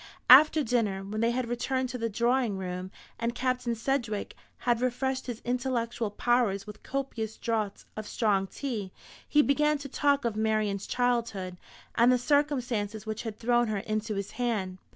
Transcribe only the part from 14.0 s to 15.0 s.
his hand.